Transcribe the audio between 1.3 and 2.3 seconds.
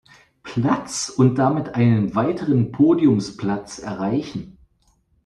damit einen